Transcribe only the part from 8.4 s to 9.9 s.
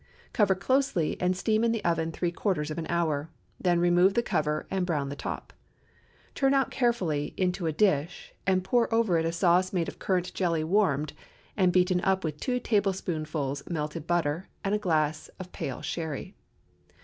and pour over it a sauce made